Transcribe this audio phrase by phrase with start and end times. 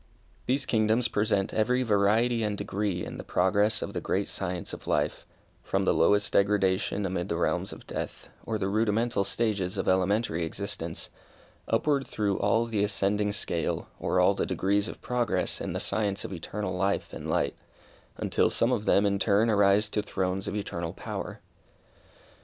[0.47, 4.87] These kingdoms present every variety and degree in the progress of the great science of
[4.87, 5.27] life,
[5.61, 10.43] from the lowest degradation amid the realms of death, or the rudimental stages of elementary
[10.43, 11.09] existence,
[11.67, 16.25] upward through all the ascending scale, or all the degrees of progress in the science
[16.25, 17.55] of eternal life and light,
[18.17, 21.41] until some of them in turn arise to thrones of eternal power.